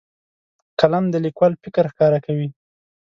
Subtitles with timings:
[0.79, 2.49] قلم د لیکوال فکر ښکاره کوي.